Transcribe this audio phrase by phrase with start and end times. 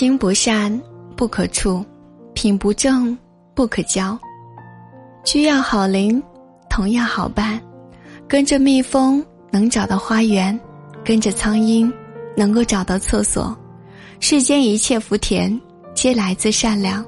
[0.00, 0.80] 心不善
[1.14, 1.84] 不可处，
[2.32, 3.14] 品不正
[3.54, 4.18] 不可交。
[5.24, 6.22] 居要好邻，
[6.70, 7.60] 同要好伴。
[8.26, 10.58] 跟着蜜蜂能找到花园，
[11.04, 11.92] 跟着苍蝇
[12.34, 13.54] 能够找到厕所。
[14.20, 15.60] 世间一切福田，
[15.94, 17.04] 皆来自善良。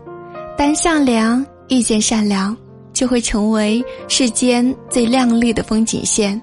[0.59, 2.55] 当善良遇见善良，
[2.93, 6.39] 就会成为世间最亮丽的风景线。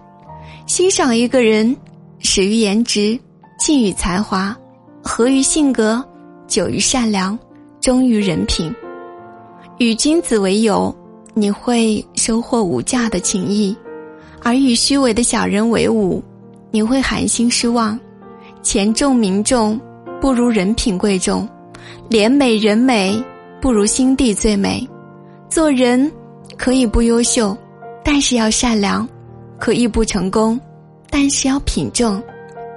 [0.66, 1.78] 欣赏一个人，
[2.18, 3.20] 始于颜值，
[3.60, 4.58] 近于才华，
[5.04, 6.04] 合于性格，
[6.50, 7.38] 久于善良，
[7.80, 8.74] 忠于人品。
[9.78, 10.94] 与君子为友，
[11.34, 13.74] 你会收获无价的情谊；
[14.44, 16.22] 而与虚伪的小人为伍，
[16.72, 17.98] 你会寒心失望。
[18.62, 19.80] 钱重名重。
[20.22, 21.48] 不如人品贵重，
[22.10, 23.24] 脸美人美
[23.62, 24.86] 不如心地最美。
[25.50, 26.12] 做人
[26.58, 27.58] 可以不优秀，
[28.04, 29.08] 但是要善良；
[29.58, 30.60] 可以不成功，
[31.10, 32.22] 但是要品正。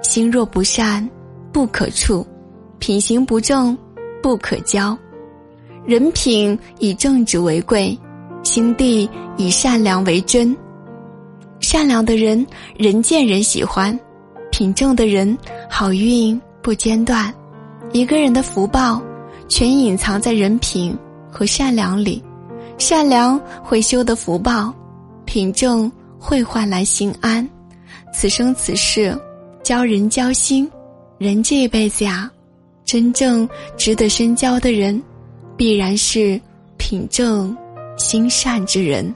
[0.01, 1.05] 心若不善，
[1.51, 2.25] 不可处；
[2.83, 3.77] 品行不正，
[4.21, 4.97] 不可交。
[5.85, 7.97] 人品以正直为贵，
[8.43, 10.53] 心地以善良为真。
[11.61, 12.45] 善良的人，
[12.75, 13.97] 人见人喜欢；
[14.51, 15.37] 品正的人，
[15.69, 16.37] 好运。
[16.61, 17.33] 不间断，
[17.93, 19.01] 一个人的福报
[19.47, 20.93] 全隐藏在人品
[21.31, 22.21] 和善良里。
[22.77, 24.73] 善良会修得福报，
[25.23, 25.89] 品正
[26.19, 27.47] 会换来心安。
[28.13, 29.17] 此生此世，
[29.63, 30.69] 交人交心，
[31.17, 32.29] 人这一辈子呀，
[32.85, 35.01] 真正值得深交的人，
[35.57, 36.39] 必然是
[36.77, 37.55] 品正
[37.97, 39.13] 心善之人。